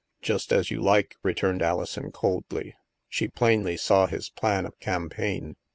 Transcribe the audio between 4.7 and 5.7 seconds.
campaign.